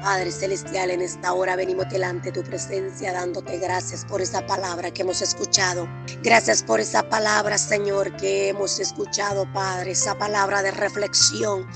Padre 0.00 0.30
Celestial, 0.30 0.90
en 0.90 1.02
esta 1.02 1.32
hora 1.32 1.56
venimos 1.56 1.88
delante 1.88 2.30
de 2.30 2.40
tu 2.40 2.48
presencia 2.48 3.12
dándote 3.12 3.58
gracias 3.58 4.04
por 4.04 4.20
esa 4.20 4.46
palabra 4.46 4.90
que 4.90 5.02
hemos 5.02 5.22
escuchado. 5.22 5.88
Gracias 6.22 6.62
por 6.62 6.80
esa 6.80 7.08
palabra, 7.08 7.58
Señor, 7.58 8.16
que 8.16 8.48
hemos 8.48 8.78
escuchado, 8.78 9.50
Padre. 9.52 9.92
Esa 9.92 10.16
palabra 10.16 10.62
de 10.62 10.70
reflexión. 10.70 11.66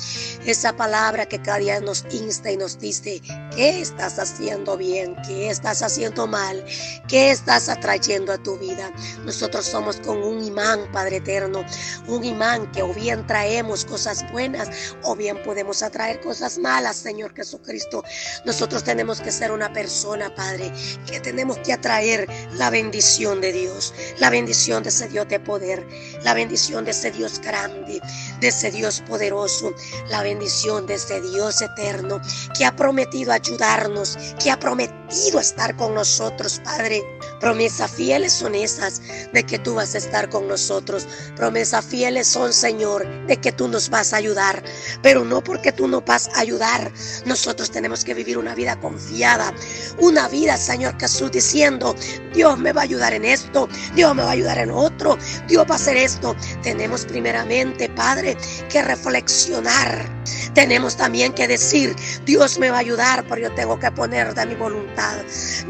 Esa 0.45 0.75
palabra 0.77 1.27
que 1.27 1.43
cada 1.43 1.59
día 1.59 1.81
nos 1.81 2.05
insta 2.13 2.51
y 2.51 2.57
nos 2.57 2.79
dice 2.79 3.21
qué 3.55 3.81
estás 3.81 4.19
haciendo 4.19 4.77
bien, 4.77 5.17
qué 5.27 5.51
estás 5.51 5.83
haciendo 5.83 6.27
mal, 6.27 6.65
qué 7.09 7.31
estás 7.31 7.69
atrayendo 7.69 8.33
a 8.33 8.39
tu 8.39 8.57
vida. 8.59 8.91
Nosotros 9.25 9.67
somos 9.67 9.97
con 9.97 10.23
un 10.23 10.45
imán, 10.45 10.91
Padre 10.93 11.17
eterno. 11.17 11.65
Un 12.09 12.25
imán 12.25 12.71
que 12.73 12.83
o 12.83 12.93
bien 12.95 13.27
traemos 13.27 13.85
cosas 13.85 14.25
buenas 14.33 14.95
o 15.03 15.17
bien 15.17 15.43
podemos 15.43 15.83
atraer 15.83 16.21
cosas 16.21 16.59
malas, 16.59 16.97
Señor 16.97 17.35
Jesucristo. 17.35 18.05
Nosotros 18.45 18.85
tenemos 18.85 19.21
que 19.21 19.33
ser 19.33 19.53
una 19.53 19.73
persona, 19.73 20.35
Padre, 20.35 20.73
que 21.07 21.21
tenemos 21.21 21.59
que 21.59 21.73
atraer 21.73 22.29
la 22.55 22.71
bendición 22.71 23.41
de 23.41 23.53
Dios, 23.53 23.95
la 24.19 24.31
bendición 24.31 24.83
de 24.83 24.89
ese 24.89 25.09
Dios 25.09 25.29
de 25.29 25.41
poder, 25.41 25.87
la 26.23 26.35
bendición 26.35 26.85
de 26.85 26.91
ese 26.91 27.11
Dios 27.11 27.41
grande, 27.41 28.01
de 28.41 28.49
ese 28.49 28.71
Dios 28.71 29.03
poderoso, 29.07 29.73
la 30.09 30.23
bendición 30.23 30.87
de 30.87 30.95
ese 30.95 31.21
Dios 31.21 31.63
eterno 31.63 32.21
que 32.57 32.65
ha 32.65 32.75
prometido 32.75 33.33
ayudarnos, 33.33 34.19
que 34.43 34.51
ha 34.51 34.59
prometido 34.59 35.41
estar 35.41 35.77
con 35.77 35.95
nosotros, 35.95 36.61
Padre. 36.65 37.03
Promesas 37.43 37.91
fieles 37.91 38.33
son 38.33 38.55
esas 38.55 39.03
de 39.33 39.43
que 39.43 39.59
tú 39.59 39.75
vas 39.75 39.97
a 39.97 39.99
estar 39.99 40.29
con 40.31 40.47
nosotros. 40.47 41.09
Promesas 41.35 41.85
fieles 41.85 42.29
son, 42.29 42.53
Señor, 42.53 43.05
de 43.27 43.37
que 43.37 43.51
tú 43.51 43.67
nos 43.67 43.91
vas 43.91 44.13
a 44.13 44.19
ayudar. 44.19 44.63
Pero 45.03 45.25
no 45.25 45.43
porque 45.43 45.73
tú 45.73 45.89
nos 45.89 46.05
vas 46.05 46.29
a 46.37 46.39
ayudar. 46.39 46.93
Nosotros 47.27 47.73
tenemos 47.73 48.05
que 48.05 48.15
vivir 48.15 48.39
una 48.39 48.55
vida 48.55 48.79
confiada. 48.79 49.53
Una 49.99 50.29
vida, 50.29 50.57
Señor 50.57 50.97
Jesús, 51.01 51.33
diciendo, 51.33 51.97
Dios 52.33 52.61
me 52.61 52.73
va 52.73 52.83
a 52.83 52.85
ayudar 52.85 53.13
en 53.13 53.25
esto. 53.25 53.69
Dios 53.97 54.15
me 54.15 54.23
va 54.23 54.29
a 54.29 54.33
ayudar 54.35 54.59
en 54.59 54.71
otro. 54.71 55.19
Dios 55.49 55.67
va 55.69 55.75
a 55.75 55.79
hacer 55.79 55.97
esto. 55.97 56.37
Tenemos 56.63 57.05
primeramente, 57.07 57.89
Padre, 57.89 58.37
que 58.71 58.83
reflexionar. 58.83 60.09
Tenemos 60.55 60.97
también 60.97 61.33
que 61.33 61.49
decir, 61.49 61.97
Dios 62.25 62.59
me 62.61 62.71
va 62.71 62.77
a 62.77 62.81
ayudar, 62.81 63.25
pero 63.29 63.43
yo 63.43 63.55
tengo 63.55 63.81
que 63.81 63.91
poner 63.91 64.33
de 64.33 64.47
mi 64.47 64.55
voluntad. 64.55 65.17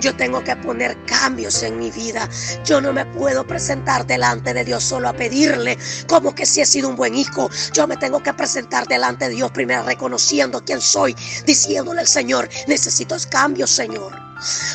Yo 0.01 0.15
tengo 0.15 0.45
que 0.45 0.55
poner 0.57 0.97
cambios 1.07 1.62
en 1.63 1.79
mi 1.79 1.91
vida. 1.91 2.29
Yo 2.65 2.81
no 2.81 2.93
me 2.93 3.07
puedo 3.07 3.47
presentar 3.47 4.07
delante 4.07 4.53
de 4.53 4.65
Dios 4.65 4.83
solo 4.83 5.09
a 5.09 5.13
pedirle 5.13 5.79
como 6.09 6.35
que 6.35 6.47
si 6.47 6.61
he 6.61 6.67
sido 6.67 6.89
un 6.89 6.97
buen 6.97 7.15
hijo. 7.15 7.49
Yo 7.73 7.87
me 7.87 7.97
tengo 7.97 8.23
que 8.23 8.35
presentar 8.35 8.87
delante 8.89 9.29
de 9.29 9.37
Dios 9.37 9.51
primero 9.53 9.85
reconociendo 9.85 10.63
quién 10.65 10.81
soy, 10.81 11.15
diciéndole 11.47 12.01
al 12.01 12.09
Señor, 12.09 12.49
necesito 12.67 13.17
cambios, 13.31 13.71
Señor. 13.71 14.13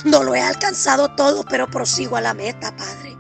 No 0.06 0.24
lo 0.24 0.36
he 0.36 0.42
alcanzado 0.42 1.10
todo, 1.16 1.44
pero 1.44 1.68
prosigo 1.68 2.16
a 2.16 2.22
la 2.22 2.34
meta, 2.34 2.76
Padre. 2.76 3.18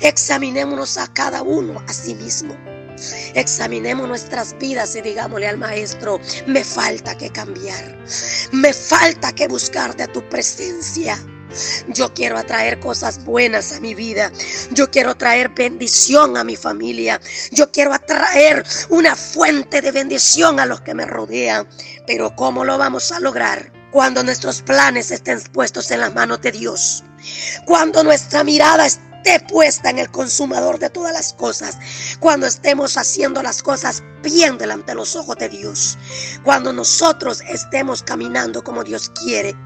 Examinémonos 0.00 0.96
a 0.96 1.06
cada 1.12 1.42
uno 1.42 1.82
a 1.86 1.92
sí 1.92 2.14
mismo. 2.14 2.56
Examinemos 3.34 4.08
nuestras 4.08 4.56
vidas 4.58 4.94
y 4.96 5.00
digámosle 5.00 5.48
al 5.48 5.58
maestro, 5.58 6.20
me 6.46 6.64
falta 6.64 7.16
que 7.16 7.30
cambiar, 7.30 7.98
me 8.52 8.74
falta 8.74 9.32
que 9.32 9.48
buscarte 9.48 10.02
a 10.02 10.12
tu 10.12 10.26
presencia. 10.28 11.18
Yo 11.88 12.12
quiero 12.14 12.38
atraer 12.38 12.80
cosas 12.80 13.24
buenas 13.24 13.72
a 13.72 13.80
mi 13.80 13.94
vida. 13.94 14.30
Yo 14.72 14.90
quiero 14.90 15.16
traer 15.16 15.50
bendición 15.50 16.36
a 16.36 16.44
mi 16.44 16.56
familia. 16.56 17.20
Yo 17.50 17.70
quiero 17.70 17.92
atraer 17.92 18.64
una 18.88 19.16
fuente 19.16 19.80
de 19.80 19.92
bendición 19.92 20.60
a 20.60 20.66
los 20.66 20.80
que 20.80 20.94
me 20.94 21.06
rodean. 21.06 21.68
Pero 22.06 22.34
¿cómo 22.36 22.64
lo 22.64 22.78
vamos 22.78 23.12
a 23.12 23.20
lograr? 23.20 23.72
Cuando 23.92 24.22
nuestros 24.22 24.62
planes 24.62 25.10
estén 25.10 25.40
puestos 25.52 25.90
en 25.90 26.00
las 26.00 26.14
manos 26.14 26.40
de 26.42 26.52
Dios. 26.52 27.02
Cuando 27.66 28.04
nuestra 28.04 28.44
mirada 28.44 28.86
esté 28.86 29.40
puesta 29.48 29.90
en 29.90 29.98
el 29.98 30.10
consumador 30.10 30.78
de 30.78 30.90
todas 30.90 31.12
las 31.12 31.32
cosas. 31.32 31.76
Cuando 32.20 32.46
estemos 32.46 32.96
haciendo 32.96 33.42
las 33.42 33.62
cosas 33.62 34.02
bien 34.22 34.58
delante 34.58 34.92
de 34.92 34.96
los 34.96 35.16
ojos 35.16 35.36
de 35.36 35.48
Dios. 35.48 35.98
Cuando 36.44 36.72
nosotros 36.72 37.42
estemos 37.48 38.02
caminando 38.02 38.62
como 38.62 38.84
Dios 38.84 39.10
quiere 39.20 39.56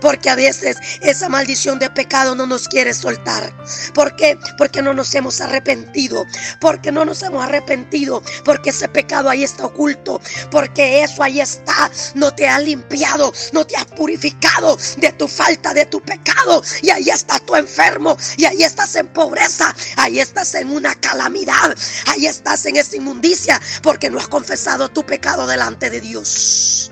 porque 0.00 0.30
a 0.30 0.36
veces 0.36 0.76
esa 1.00 1.28
maldición 1.28 1.78
de 1.78 1.90
pecado 1.90 2.34
no 2.34 2.46
nos 2.46 2.68
quiere 2.68 2.94
soltar. 2.94 3.52
¿Por 3.94 4.14
qué? 4.16 4.38
Porque 4.58 4.82
no 4.82 4.94
nos 4.94 5.14
hemos 5.14 5.40
arrepentido. 5.40 6.24
Porque 6.60 6.92
no 6.92 7.04
nos 7.04 7.22
hemos 7.22 7.44
arrepentido. 7.44 8.22
Porque 8.44 8.70
ese 8.70 8.88
pecado 8.88 9.28
ahí 9.28 9.44
está 9.44 9.66
oculto. 9.66 10.20
Porque 10.50 11.02
eso 11.02 11.22
ahí 11.22 11.40
está. 11.40 11.90
No 12.14 12.34
te 12.34 12.48
ha 12.48 12.58
limpiado. 12.58 13.32
No 13.52 13.66
te 13.66 13.76
ha 13.76 13.84
purificado 13.84 14.78
de 14.98 15.12
tu 15.12 15.28
falta, 15.28 15.74
de 15.74 15.86
tu 15.86 16.00
pecado. 16.00 16.62
Y 16.82 16.90
ahí 16.90 17.08
estás 17.08 17.42
tú 17.42 17.56
enfermo. 17.56 18.16
Y 18.36 18.44
ahí 18.44 18.62
estás 18.62 18.94
en 18.96 19.08
pobreza. 19.08 19.74
Ahí 19.96 20.20
estás 20.20 20.54
en 20.54 20.70
una 20.70 20.94
calamidad. 20.94 21.76
Ahí 22.06 22.26
estás 22.26 22.66
en 22.66 22.76
esa 22.76 22.96
inmundicia. 22.96 23.60
Porque 23.82 24.10
no 24.10 24.18
has 24.18 24.28
confesado 24.28 24.88
tu 24.88 25.04
pecado 25.04 25.46
delante 25.46 25.90
de 25.90 26.00
Dios 26.00 26.90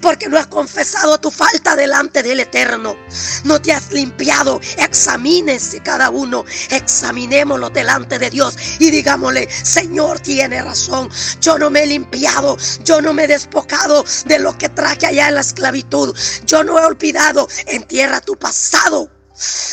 porque 0.00 0.28
no 0.28 0.38
has 0.38 0.46
confesado 0.46 1.18
tu 1.18 1.30
falta 1.30 1.76
delante 1.76 2.22
del 2.22 2.40
Eterno. 2.40 2.96
No 3.44 3.60
te 3.60 3.72
has 3.72 3.90
limpiado. 3.92 4.60
Examínese 4.78 5.80
cada 5.80 6.10
uno. 6.10 6.44
Examinémoslo 6.70 7.70
delante 7.70 8.18
de 8.18 8.30
Dios 8.30 8.56
y 8.78 8.90
digámosle, 8.90 9.48
Señor, 9.50 10.20
tiene 10.20 10.62
razón. 10.62 11.08
Yo 11.40 11.58
no 11.58 11.70
me 11.70 11.84
he 11.84 11.86
limpiado. 11.86 12.56
Yo 12.84 13.00
no 13.00 13.12
me 13.12 13.24
he 13.24 13.28
despojado 13.28 14.04
de 14.26 14.38
lo 14.38 14.56
que 14.56 14.68
traje 14.68 15.06
allá 15.06 15.28
en 15.28 15.34
la 15.36 15.40
esclavitud. 15.40 16.16
Yo 16.46 16.64
no 16.64 16.78
he 16.78 16.84
olvidado. 16.84 17.48
Entierra 17.66 18.20
tu 18.20 18.36
pasado. 18.36 19.10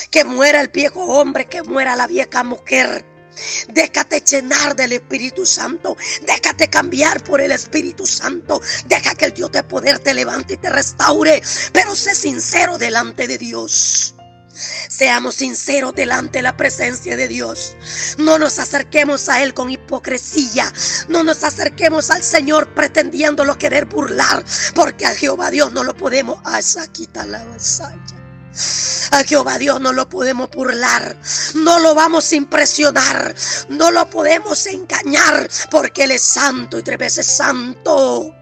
Que 0.09 0.23
muera 0.23 0.61
el 0.61 0.69
viejo 0.69 1.03
hombre, 1.03 1.45
que 1.45 1.61
muera 1.63 1.95
la 1.95 2.07
vieja 2.07 2.43
mujer. 2.43 3.05
Déjate 3.69 4.21
llenar 4.21 4.75
del 4.75 4.93
Espíritu 4.93 5.45
Santo. 5.45 5.95
Déjate 6.21 6.69
cambiar 6.69 7.23
por 7.23 7.41
el 7.41 7.51
Espíritu 7.51 8.05
Santo. 8.05 8.61
Deja 8.85 9.15
que 9.15 9.25
el 9.25 9.33
Dios 9.33 9.51
de 9.51 9.63
poder 9.63 9.99
te 9.99 10.13
levante 10.13 10.55
y 10.55 10.57
te 10.57 10.69
restaure. 10.69 11.41
Pero 11.71 11.95
sé 11.95 12.15
sincero 12.15 12.77
delante 12.77 13.27
de 13.27 13.37
Dios. 13.37 14.15
Seamos 14.89 15.35
sinceros 15.35 15.95
delante 15.95 16.39
de 16.39 16.43
la 16.43 16.57
presencia 16.57 17.15
de 17.15 17.27
Dios. 17.27 17.75
No 18.17 18.37
nos 18.37 18.59
acerquemos 18.59 19.29
a 19.29 19.41
Él 19.41 19.53
con 19.53 19.69
hipocresía. 19.69 20.71
No 21.07 21.23
nos 21.23 21.43
acerquemos 21.43 22.09
al 22.09 22.23
Señor 22.23 22.73
pretendiéndolo 22.73 23.57
querer 23.57 23.85
burlar. 23.85 24.43
Porque 24.75 25.05
a 25.05 25.15
Jehová 25.15 25.51
Dios 25.51 25.71
no 25.71 25.83
lo 25.83 25.95
podemos. 25.95 26.39
Asa 26.43 26.87
quita 26.91 27.25
la 27.25 27.43
vasalla. 27.45 28.18
A 29.11 29.23
Jehová 29.23 29.57
Dios 29.57 29.79
no 29.79 29.91
lo 29.93 30.07
podemos 30.07 30.49
burlar, 30.49 31.15
no 31.55 31.79
lo 31.79 31.95
vamos 31.95 32.31
a 32.31 32.35
impresionar, 32.35 33.35
no 33.69 33.91
lo 33.91 34.09
podemos 34.09 34.65
engañar, 34.67 35.49
porque 35.71 36.03
Él 36.03 36.11
es 36.11 36.21
santo 36.21 36.79
y 36.79 36.83
tres 36.83 36.97
veces 36.97 37.25
santo. 37.25 38.35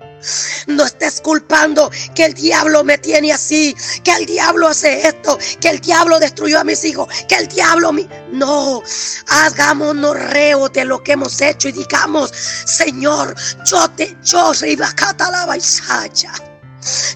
No 0.66 0.84
estés 0.84 1.22
culpando 1.22 1.92
que 2.16 2.26
el 2.26 2.34
diablo 2.34 2.84
me 2.84 2.98
tiene 2.98 3.32
así, 3.32 3.76
que 4.04 4.12
el 4.12 4.26
diablo 4.26 4.68
hace 4.68 5.08
esto, 5.08 5.38
que 5.60 5.70
el 5.70 5.80
diablo 5.80 6.20
destruyó 6.20 6.60
a 6.60 6.64
mis 6.64 6.84
hijos, 6.84 7.08
que 7.28 7.36
el 7.36 7.48
diablo 7.48 7.94
mi... 7.94 8.08
No, 8.32 8.82
hagámonos 9.28 10.20
reo 10.20 10.70
de 10.70 10.86
lo 10.86 11.04
que 11.04 11.14
hemos 11.14 11.40
hecho 11.40 11.70
y 11.70 11.74
digamos, 11.74 12.32
Señor, 12.32 13.36
yo 13.66 13.90
te, 13.92 14.18
yo 14.24 14.54
soy 14.54 14.76
la 14.76 14.94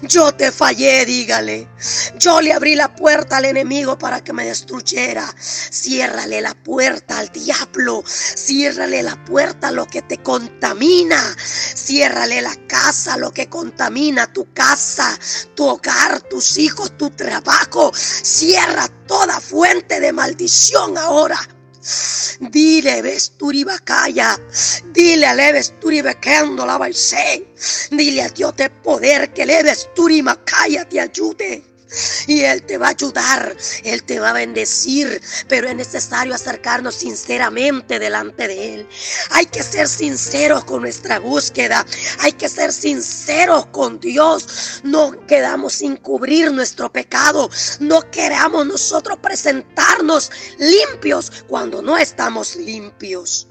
yo 0.02 0.32
te 0.32 0.52
fallé, 0.52 1.04
dígale. 1.04 1.68
Yo 2.18 2.40
le 2.40 2.52
abrí 2.52 2.74
la 2.74 2.94
puerta 2.94 3.38
al 3.38 3.44
enemigo 3.46 3.98
para 3.98 4.22
que 4.22 4.32
me 4.32 4.46
destruyera. 4.46 5.32
Ciérrale 5.38 6.40
la 6.40 6.54
puerta 6.54 7.18
al 7.18 7.28
diablo. 7.30 8.02
Ciérrale 8.06 9.02
la 9.02 9.22
puerta 9.24 9.68
a 9.68 9.72
lo 9.72 9.86
que 9.86 10.02
te 10.02 10.18
contamina. 10.18 11.36
Ciérrale 11.38 12.42
la 12.42 12.54
casa 12.66 13.14
a 13.14 13.18
lo 13.18 13.32
que 13.32 13.48
contamina 13.48 14.32
tu 14.32 14.52
casa, 14.52 15.18
tu 15.54 15.66
hogar, 15.66 16.20
tus 16.22 16.58
hijos, 16.58 16.96
tu 16.96 17.10
trabajo. 17.10 17.92
Cierra 17.94 18.88
toda 19.06 19.40
fuente 19.40 20.00
de 20.00 20.12
maldición 20.12 20.96
ahora. 20.98 21.38
Dile, 22.40 23.02
Vesturi 23.02 23.64
Bacaya. 23.64 24.38
Dile 24.92 25.26
a 25.26 25.34
Vesturi 25.52 26.00
Becando 26.00 26.64
la 26.64 26.78
Dile 27.90 28.22
a 28.22 28.28
Dios 28.28 28.56
de 28.56 28.70
poder 28.70 29.32
que 29.32 29.46
le 29.46 29.62
Vesturi 29.62 30.22
Macaya 30.22 30.88
te 30.88 31.00
ayude 31.00 31.71
y 32.26 32.42
Él 32.42 32.62
te 32.62 32.78
va 32.78 32.88
a 32.88 32.90
ayudar, 32.90 33.56
Él 33.84 34.02
te 34.04 34.20
va 34.20 34.30
a 34.30 34.34
bendecir, 34.34 35.20
pero 35.48 35.68
es 35.68 35.76
necesario 35.76 36.34
acercarnos 36.34 36.94
sinceramente 36.94 37.98
delante 37.98 38.48
de 38.48 38.74
Él. 38.74 38.88
Hay 39.30 39.46
que 39.46 39.62
ser 39.62 39.88
sinceros 39.88 40.64
con 40.64 40.82
nuestra 40.82 41.18
búsqueda, 41.18 41.84
hay 42.20 42.32
que 42.32 42.48
ser 42.48 42.72
sinceros 42.72 43.66
con 43.66 44.00
Dios. 44.00 44.80
No 44.82 45.26
quedamos 45.26 45.74
sin 45.74 45.96
cubrir 45.96 46.52
nuestro 46.52 46.92
pecado, 46.92 47.50
no 47.80 48.10
queramos 48.10 48.66
nosotros 48.66 49.18
presentarnos 49.22 50.30
limpios 50.58 51.44
cuando 51.48 51.82
no 51.82 51.96
estamos 51.98 52.56
limpios. 52.56 53.48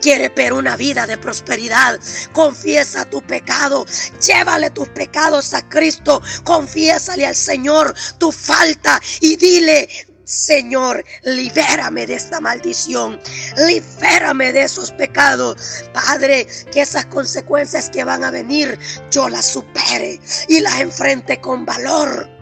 Quiere 0.00 0.28
ver 0.30 0.52
una 0.52 0.76
vida 0.76 1.06
de 1.06 1.18
prosperidad. 1.18 1.98
Confiesa 2.32 3.04
tu 3.04 3.22
pecado. 3.22 3.86
Llévale 4.26 4.70
tus 4.70 4.88
pecados 4.88 5.54
a 5.54 5.68
Cristo. 5.68 6.22
Confiésale 6.44 7.26
al 7.26 7.36
Señor 7.36 7.94
tu 8.18 8.32
falta 8.32 9.00
y 9.20 9.36
dile, 9.36 9.88
Señor, 10.30 11.04
libérame 11.24 12.06
de 12.06 12.14
esta 12.14 12.40
maldición, 12.40 13.18
libérame 13.66 14.52
de 14.52 14.62
esos 14.62 14.92
pecados. 14.92 15.56
Padre, 15.92 16.46
que 16.72 16.82
esas 16.82 17.06
consecuencias 17.06 17.90
que 17.90 18.04
van 18.04 18.22
a 18.22 18.30
venir, 18.30 18.78
yo 19.10 19.28
las 19.28 19.46
supere 19.46 20.20
y 20.46 20.60
las 20.60 20.78
enfrente 20.78 21.40
con 21.40 21.66
valor. 21.66 22.39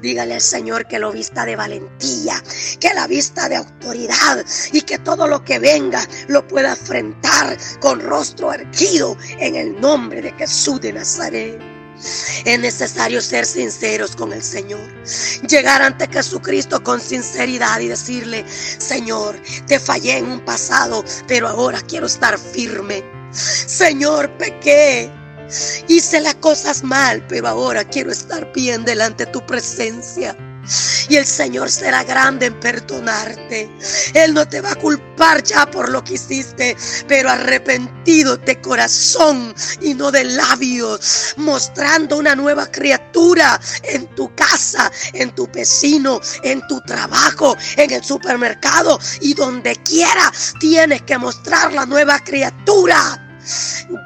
Dígale 0.00 0.34
al 0.34 0.40
Señor 0.40 0.86
que 0.86 0.98
lo 0.98 1.12
vista 1.12 1.44
de 1.44 1.56
valentía, 1.56 2.42
que 2.78 2.94
la 2.94 3.06
vista 3.06 3.48
de 3.48 3.56
autoridad 3.56 4.44
y 4.72 4.82
que 4.82 4.98
todo 4.98 5.26
lo 5.26 5.44
que 5.44 5.58
venga 5.58 6.06
lo 6.28 6.46
pueda 6.46 6.70
enfrentar 6.70 7.56
con 7.80 8.00
rostro 8.00 8.52
erguido 8.52 9.16
en 9.38 9.56
el 9.56 9.80
nombre 9.80 10.22
de 10.22 10.32
Jesús 10.32 10.80
de 10.80 10.92
Nazaret. 10.92 11.60
Es 12.44 12.58
necesario 12.58 13.20
ser 13.20 13.44
sinceros 13.44 14.16
con 14.16 14.32
el 14.32 14.42
Señor. 14.42 14.80
Llegar 15.46 15.82
ante 15.82 16.08
Jesucristo 16.08 16.82
con 16.82 17.00
sinceridad 17.00 17.80
y 17.80 17.88
decirle, 17.88 18.44
Señor, 18.48 19.40
te 19.66 19.78
fallé 19.78 20.18
en 20.18 20.26
un 20.26 20.40
pasado, 20.40 21.04
pero 21.28 21.48
ahora 21.48 21.80
quiero 21.82 22.06
estar 22.06 22.38
firme. 22.38 23.04
Señor, 23.32 24.30
pequé. 24.38 25.19
Hice 25.88 26.20
las 26.20 26.36
cosas 26.36 26.82
mal, 26.82 27.24
pero 27.28 27.48
ahora 27.48 27.84
quiero 27.84 28.10
estar 28.10 28.52
bien 28.52 28.84
delante 28.84 29.26
de 29.26 29.32
tu 29.32 29.44
presencia. 29.46 30.36
Y 31.08 31.16
el 31.16 31.26
Señor 31.26 31.70
será 31.70 32.04
grande 32.04 32.46
en 32.46 32.60
perdonarte. 32.60 33.70
Él 34.14 34.34
no 34.34 34.46
te 34.46 34.60
va 34.60 34.72
a 34.72 34.76
culpar 34.76 35.42
ya 35.42 35.68
por 35.68 35.88
lo 35.88 36.04
que 36.04 36.14
hiciste, 36.14 36.76
pero 37.08 37.30
arrepentido 37.30 38.36
de 38.36 38.60
corazón 38.60 39.54
y 39.80 39.94
no 39.94 40.10
de 40.12 40.24
labios, 40.24 41.34
mostrando 41.36 42.18
una 42.18 42.36
nueva 42.36 42.66
criatura 42.66 43.60
en 43.82 44.06
tu 44.14 44.32
casa, 44.34 44.92
en 45.12 45.34
tu 45.34 45.48
vecino, 45.48 46.20
en 46.42 46.64
tu 46.68 46.80
trabajo, 46.82 47.56
en 47.76 47.90
el 47.90 48.04
supermercado 48.04 48.98
y 49.20 49.34
donde 49.34 49.74
quiera 49.76 50.32
tienes 50.60 51.02
que 51.02 51.18
mostrar 51.18 51.72
la 51.72 51.86
nueva 51.86 52.20
criatura. 52.20 53.29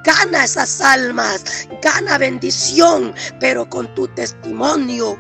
Gana 0.05 0.45
esas 0.45 0.81
almas, 0.81 1.45
gana 1.83 2.19
bendición, 2.19 3.15
pero 3.41 3.69
con 3.69 3.95
tu 3.95 4.09
testimonio 4.09 5.17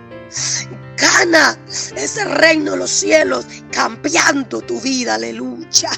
Gana 0.96 1.58
ese 1.96 2.24
reino 2.24 2.72
de 2.72 2.78
los 2.78 2.90
cielos 2.90 3.46
cambiando 3.70 4.60
tu 4.60 4.80
vida, 4.80 5.14
aleluya. 5.14 5.90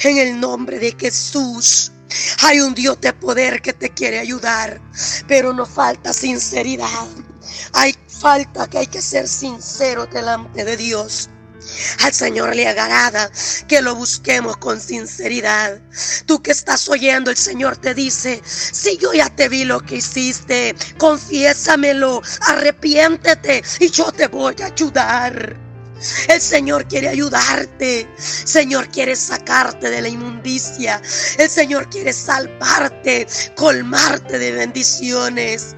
En 0.00 0.18
el 0.18 0.40
nombre 0.40 0.78
de 0.78 0.94
Jesús. 0.98 1.92
Hay 2.42 2.60
un 2.60 2.74
Dios 2.74 3.00
de 3.00 3.12
poder 3.12 3.60
que 3.60 3.74
te 3.74 3.90
quiere 3.90 4.18
ayudar, 4.18 4.80
pero 5.26 5.52
no 5.52 5.66
falta 5.66 6.12
sinceridad. 6.12 7.06
Hay 7.74 7.94
falta 8.08 8.66
que 8.66 8.78
hay 8.78 8.86
que 8.86 9.02
ser 9.02 9.28
sincero 9.28 10.06
delante 10.06 10.64
de 10.64 10.76
Dios. 10.76 11.28
Al 12.04 12.12
Señor 12.12 12.54
le 12.54 12.66
agrada 12.66 13.30
que 13.66 13.82
lo 13.82 13.94
busquemos 13.94 14.56
con 14.56 14.80
sinceridad. 14.80 15.80
Tú 16.26 16.42
que 16.42 16.52
estás 16.52 16.88
oyendo, 16.88 17.30
el 17.30 17.36
Señor 17.36 17.76
te 17.76 17.94
dice, 17.94 18.40
si 18.44 18.96
yo 18.98 19.12
ya 19.12 19.28
te 19.28 19.48
vi 19.48 19.64
lo 19.64 19.80
que 19.80 19.96
hiciste, 19.96 20.74
confiésamelo, 20.98 22.22
arrepiéntete 22.42 23.62
y 23.80 23.90
yo 23.90 24.12
te 24.12 24.28
voy 24.28 24.54
a 24.62 24.66
ayudar. 24.66 25.68
El 26.28 26.40
Señor 26.40 26.86
quiere 26.86 27.08
ayudarte. 27.08 28.08
Señor 28.18 28.88
quiere 28.88 29.16
sacarte 29.16 29.90
de 29.90 30.00
la 30.00 30.08
inmundicia. 30.08 31.02
El 31.38 31.50
Señor 31.50 31.88
quiere 31.90 32.12
salvarte, 32.12 33.26
colmarte 33.56 34.38
de 34.38 34.52
bendiciones. 34.52 35.74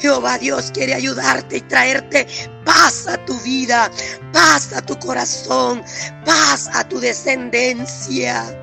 Jehová 0.00 0.38
Dios 0.38 0.70
quiere 0.72 0.94
ayudarte 0.94 1.58
y 1.58 1.60
traerte 1.62 2.26
paz 2.64 3.06
a 3.06 3.16
tu 3.24 3.38
vida, 3.40 3.90
paz 4.32 4.72
a 4.72 4.80
tu 4.80 4.98
corazón, 4.98 5.82
paz 6.24 6.68
a 6.72 6.86
tu 6.88 7.00
descendencia. 7.00 8.56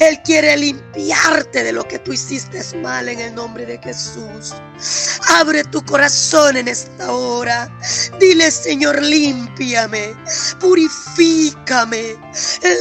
Él 0.00 0.20
quiere 0.22 0.56
limpiarte 0.56 1.64
de 1.64 1.72
lo 1.72 1.86
que 1.88 1.98
tú 1.98 2.12
hiciste 2.12 2.62
mal 2.78 3.08
en 3.08 3.20
el 3.20 3.34
nombre 3.34 3.64
de 3.64 3.78
Jesús. 3.78 4.54
Abre 5.28 5.64
tu 5.64 5.82
corazón 5.84 6.56
en 6.56 6.68
esta 6.68 7.10
hora. 7.10 7.70
Dile, 8.20 8.50
Señor, 8.50 9.02
límpiame, 9.02 10.14
purifícame, 10.60 12.16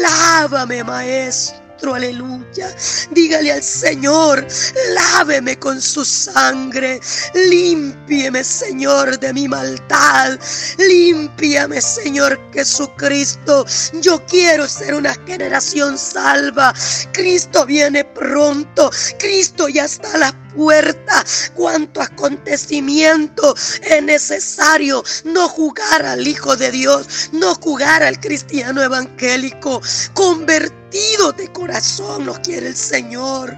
lávame, 0.01 0.83
Maestro 0.83 1.64
aleluya. 1.93 2.75
Dígale 3.11 3.51
al 3.51 3.63
Señor, 3.63 4.45
láveme 4.93 5.57
con 5.59 5.81
su 5.81 6.03
sangre, 6.05 6.99
límpieme, 7.33 8.43
Señor, 8.43 9.19
de 9.19 9.33
mi 9.33 9.47
maldad, 9.47 10.39
límpiame, 10.77 11.81
Señor 11.81 12.39
Jesucristo. 12.53 13.65
Yo 14.01 14.25
quiero 14.25 14.67
ser 14.67 14.95
una 14.95 15.13
generación 15.25 15.97
salva. 15.97 16.73
Cristo 17.11 17.65
viene 17.65 18.05
pronto, 18.05 18.89
Cristo 19.19 19.67
ya 19.67 19.85
está 19.85 20.13
a 20.13 20.17
la 20.17 20.44
puerta. 20.55 21.23
Cuánto 21.53 22.01
acontecimiento 22.01 23.55
es 23.81 24.03
necesario 24.03 25.03
no 25.23 25.47
jugar 25.49 26.05
al 26.05 26.27
Hijo 26.27 26.55
de 26.55 26.71
Dios, 26.71 27.29
no 27.31 27.55
jugar 27.55 28.03
al 28.03 28.19
cristiano 28.19 28.81
evangélico. 28.81 29.81
Convertido 30.13 31.31
de 31.33 31.51
corazón 31.51 32.25
lo 32.25 32.33
quiere 32.41 32.67
el 32.67 32.75
Señor 32.75 33.55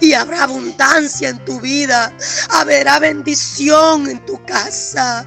y 0.00 0.12
habrá 0.12 0.44
abundancia 0.44 1.30
en 1.30 1.42
tu 1.44 1.60
vida, 1.60 2.12
habrá 2.50 2.98
bendición 2.98 4.08
en 4.08 4.24
tu 4.26 4.42
casa. 4.44 5.26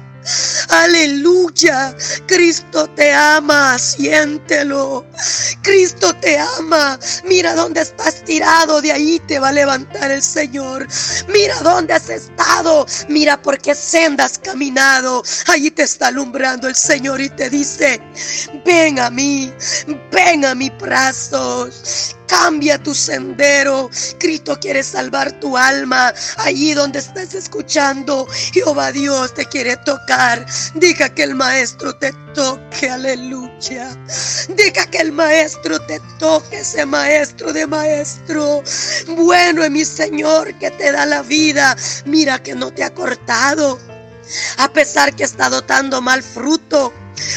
Aleluya. 0.68 1.94
Cristo 2.26 2.88
te 2.90 3.12
ama, 3.12 3.78
siéntelo. 3.78 5.06
Cristo 5.62 6.14
te 6.14 6.38
ama. 6.38 6.98
Mira 7.24 7.54
dónde 7.54 7.82
estás 7.82 8.22
tirado, 8.24 8.80
de 8.82 8.92
ahí 8.92 9.20
te 9.26 9.38
va 9.38 9.48
a 9.48 9.52
levantar 9.52 10.10
el 10.10 10.22
Señor. 10.22 10.86
Mira 11.28 11.58
dónde 11.62 11.94
has 11.94 12.08
estado. 12.08 12.86
Mira 13.08 13.40
por 13.40 13.58
qué 13.58 13.74
sendas 13.74 14.38
caminado. 14.38 15.22
Allí 15.46 15.70
te 15.70 15.84
está 15.84 16.08
alumbrando 16.08 16.68
el 16.68 16.74
Señor 16.74 17.20
y 17.20 17.30
te 17.30 17.50
dice, 17.50 18.00
ven 18.64 18.98
a 18.98 19.10
mí, 19.10 19.52
ven 20.12 20.44
a 20.44 20.54
mi 20.54 20.70
brazos. 20.70 22.17
Cambia 22.28 22.78
tu 22.78 22.94
sendero. 22.94 23.90
Cristo 24.18 24.58
quiere 24.60 24.82
salvar 24.82 25.32
tu 25.40 25.56
alma. 25.56 26.12
Allí 26.36 26.74
donde 26.74 26.98
estás 26.98 27.34
escuchando, 27.34 28.26
Jehová 28.52 28.92
Dios 28.92 29.34
te 29.34 29.46
quiere 29.46 29.76
tocar. 29.78 30.44
Diga 30.74 31.08
que 31.08 31.24
el 31.24 31.34
Maestro 31.34 31.94
te 31.96 32.12
toque, 32.34 32.90
aleluya. 32.90 33.96
Diga 34.48 34.86
que 34.86 34.98
el 34.98 35.12
Maestro 35.12 35.80
te 35.80 36.00
toque, 36.18 36.60
ese 36.60 36.84
Maestro 36.86 37.52
de 37.52 37.66
Maestro. 37.66 38.62
Bueno 39.08 39.64
es 39.64 39.70
mi 39.70 39.84
Señor 39.84 40.54
que 40.58 40.70
te 40.70 40.92
da 40.92 41.06
la 41.06 41.22
vida. 41.22 41.76
Mira 42.04 42.42
que 42.42 42.54
no 42.54 42.70
te 42.72 42.84
ha 42.84 42.94
cortado. 42.94 43.78
A 44.58 44.70
pesar 44.72 45.16
que 45.16 45.22
ha 45.22 45.26
estado 45.26 45.62
dando 45.62 46.02
mal 46.02 46.22
fruto 46.22 46.92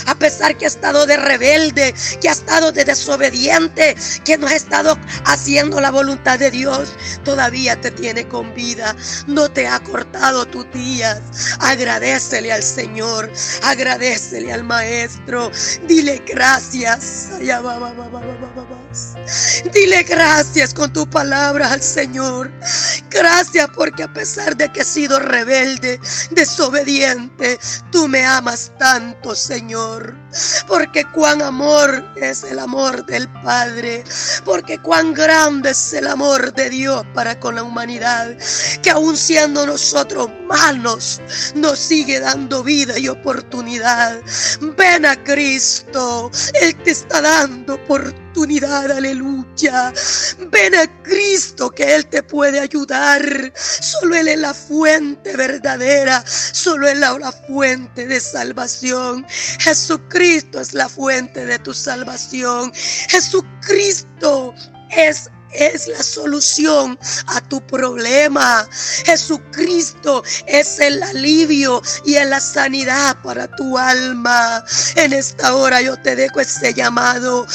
a 0.05 0.15
pesar 0.15 0.57
que 0.57 0.65
ha 0.65 0.67
estado 0.67 1.05
de 1.05 1.17
rebelde, 1.17 1.93
que 2.21 2.29
ha 2.29 2.33
estado 2.33 2.71
de 2.71 2.85
desobediente, 2.85 3.95
que 4.23 4.37
no 4.37 4.47
ha 4.47 4.55
estado 4.55 4.97
haciendo 5.25 5.79
la 5.79 5.91
voluntad 5.91 6.39
de 6.39 6.51
Dios, 6.51 6.89
todavía 7.23 7.79
te 7.79 7.91
tiene 7.91 8.27
con 8.27 8.53
vida, 8.53 8.95
no 9.27 9.49
te 9.49 9.67
ha 9.67 9.79
cortado 9.79 10.45
tus 10.45 10.69
días. 10.71 11.21
Agradecele 11.59 12.51
al 12.51 12.63
Señor, 12.63 13.31
agradecele 13.63 14.51
al 14.53 14.63
Maestro, 14.63 15.51
dile 15.87 16.23
gracias. 16.27 17.29
Dile 19.73 20.03
gracias 20.03 20.73
con 20.73 20.91
tu 20.91 21.09
palabra 21.09 21.71
al 21.71 21.81
Señor. 21.81 22.51
Gracias 23.09 23.67
porque 23.75 24.03
a 24.03 24.13
pesar 24.13 24.55
de 24.55 24.71
que 24.71 24.81
he 24.81 24.85
sido 24.85 25.19
rebelde, 25.19 25.99
desobediente, 26.31 27.59
tú 27.91 28.07
me 28.07 28.25
amas 28.25 28.71
tanto, 28.77 29.35
Señor. 29.35 29.70
Porque 30.67 31.05
cuán 31.13 31.41
amor 31.41 32.03
es 32.15 32.43
el 32.43 32.59
amor 32.59 33.05
del 33.05 33.27
Padre. 33.43 34.03
Porque 34.45 34.77
cuán 34.79 35.13
grande 35.13 35.71
es 35.71 35.93
el 35.93 36.07
amor 36.07 36.53
de 36.53 36.69
Dios 36.69 37.05
para 37.13 37.39
con 37.39 37.55
la 37.55 37.63
humanidad. 37.63 38.35
Que 38.81 38.91
aun 38.91 39.17
siendo 39.17 39.65
nosotros 39.65 40.29
malos, 40.47 41.21
nos 41.55 41.79
sigue 41.79 42.19
dando 42.19 42.63
vida 42.63 42.97
y 42.99 43.07
oportunidad. 43.07 44.21
Ven 44.77 45.05
a 45.05 45.21
Cristo. 45.23 46.31
Él 46.61 46.75
te 46.83 46.91
está 46.91 47.21
dando 47.21 47.75
oportunidad 47.75 48.20
oportunidad, 48.31 48.91
aleluya. 48.91 49.93
Ven 50.51 50.75
a 50.75 51.03
Cristo 51.03 51.69
que 51.69 51.95
Él 51.95 52.07
te 52.07 52.23
puede 52.23 52.59
ayudar. 52.59 53.21
Solo 53.55 54.15
Él 54.15 54.29
es 54.29 54.39
la 54.39 54.53
fuente 54.53 55.35
verdadera, 55.35 56.23
solo 56.25 56.87
Él 56.87 57.03
es 57.03 57.19
la 57.19 57.31
fuente 57.31 58.07
de 58.07 58.19
salvación. 58.19 59.25
Jesucristo 59.59 60.61
es 60.61 60.73
la 60.73 60.87
fuente 60.87 61.45
de 61.45 61.59
tu 61.59 61.73
salvación. 61.73 62.71
Jesucristo 62.73 64.53
es 64.89 65.29
es 65.53 65.87
la 65.87 66.01
solución 66.03 66.97
a 67.27 67.41
tu 67.41 67.65
problema. 67.65 68.67
Jesucristo 69.05 70.23
es 70.45 70.79
el 70.79 71.01
alivio 71.03 71.81
y 72.05 72.15
es 72.15 72.27
la 72.27 72.39
sanidad 72.39 73.17
para 73.23 73.47
tu 73.55 73.77
alma. 73.77 74.63
En 74.95 75.13
esta 75.13 75.55
hora 75.55 75.81
yo 75.81 75.97
te 76.01 76.15
dejo 76.15 76.39
ese 76.39 76.73
llamado. 76.73 77.45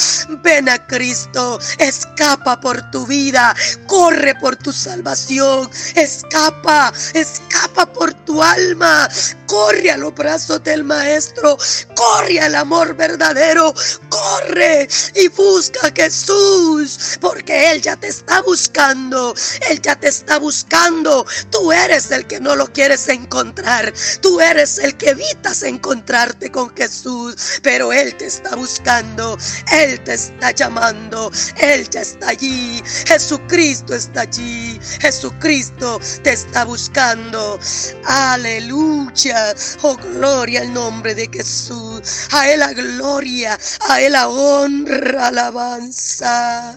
Ven 0.42 0.68
a 0.68 0.86
Cristo, 0.86 1.58
escapa 1.78 2.60
por 2.60 2.90
tu 2.90 3.06
vida, 3.06 3.54
corre 3.86 4.34
por 4.36 4.56
tu 4.56 4.72
salvación, 4.72 5.70
escapa, 5.94 6.92
escapa 7.14 7.86
por 7.92 8.12
tu 8.24 8.42
alma, 8.42 9.08
corre 9.46 9.90
a 9.90 9.96
los 9.96 10.14
brazos 10.14 10.62
del 10.62 10.84
Maestro, 10.84 11.56
corre 11.94 12.40
al 12.40 12.54
amor 12.54 12.96
verdadero, 12.96 13.74
corre 14.08 14.88
y 15.14 15.28
busca 15.28 15.88
a 15.88 15.92
Jesús, 15.94 17.18
porque 17.20 17.70
Él 17.70 17.82
ya 17.86 17.94
te 17.94 18.08
está 18.08 18.42
buscando, 18.42 19.32
Él 19.70 19.80
ya 19.80 19.94
te 19.94 20.08
está 20.08 20.40
buscando. 20.40 21.24
Tú 21.50 21.70
eres 21.70 22.10
el 22.10 22.26
que 22.26 22.40
no 22.40 22.56
lo 22.56 22.66
quieres 22.66 23.06
encontrar, 23.06 23.94
tú 24.20 24.40
eres 24.40 24.78
el 24.78 24.96
que 24.96 25.10
evitas 25.10 25.62
encontrarte 25.62 26.50
con 26.50 26.74
Jesús, 26.74 27.60
pero 27.62 27.92
Él 27.92 28.16
te 28.16 28.26
está 28.26 28.56
buscando, 28.56 29.38
Él 29.70 30.02
te 30.02 30.14
está 30.14 30.50
llamando, 30.50 31.30
Él 31.58 31.88
ya 31.88 32.00
está 32.00 32.30
allí, 32.30 32.82
Jesucristo 33.06 33.94
está 33.94 34.22
allí, 34.22 34.80
Jesucristo 35.00 36.00
te 36.24 36.32
está 36.32 36.64
buscando. 36.64 37.60
Aleluya, 38.04 39.54
oh 39.82 39.96
gloria 39.96 40.62
al 40.62 40.74
nombre 40.74 41.14
de 41.14 41.30
Jesús, 41.32 42.00
a 42.32 42.50
Él 42.50 42.58
la 42.58 42.72
gloria, 42.72 43.56
a 43.88 44.00
Él 44.00 44.14
la 44.14 44.28
honra, 44.28 45.28
alabanza, 45.28 46.76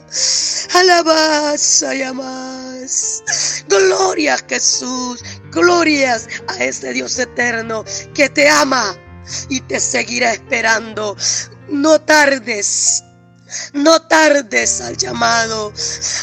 alabanza 0.76 0.99
alabanza 1.00 1.96
y. 1.96 3.24
Gloria 3.68 4.36
a 4.36 4.50
Jesús, 4.50 5.24
glorias 5.52 6.28
a 6.48 6.64
ese 6.64 6.94
Dios 6.94 7.18
eterno 7.20 7.86
que 8.14 8.30
te 8.30 8.50
ama 8.50 8.98
y 9.50 9.62
te 9.62 9.80
seguirá 9.80 10.34
esperando. 10.34 11.16
No 11.70 12.00
tardes. 12.02 13.04
No 13.74 14.00
tardes 14.04 14.80
al 14.80 14.96
llamado, 14.96 15.74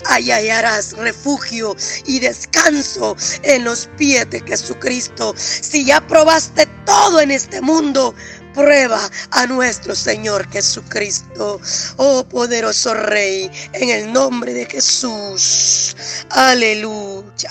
ahí 0.05 0.31
hallarás 0.31 0.93
refugio 0.93 1.75
y 2.05 2.21
descanso 2.21 3.17
en 3.43 3.65
los 3.65 3.89
pies 3.97 4.31
de 4.31 4.41
Jesucristo. 4.43 5.35
Si 5.37 5.85
ya 5.85 6.07
probaste 6.07 6.67
todo 6.85 7.21
en 7.21 7.33
este 7.33 7.61
mundo, 7.61 8.15
prueba 8.57 8.99
a 9.31 9.47
nuestro 9.47 9.95
Señor 9.95 10.51
Jesucristo. 10.51 11.61
Oh 11.99 12.25
poderoso 12.25 12.95
Rey, 12.95 13.51
en 13.75 13.91
el 13.91 14.13
nombre 14.13 14.55
de 14.55 14.65
Jesús. 14.67 15.95
Aleluya. 16.31 17.51